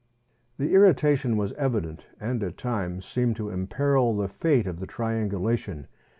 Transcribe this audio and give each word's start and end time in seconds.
The 0.57 0.73
irritation 0.73 1.37
was 1.37 1.53
evident, 1.53 2.07
and 2.19 2.41
at 2.41 2.57
times 2.57 3.05
seemed 3.05 3.35
to 3.35 3.51
imperil 3.51 4.15
the 4.17 4.27
fate 4.29 4.65
of 4.65 4.79
the 4.79 4.87
triangulation. 4.87 5.85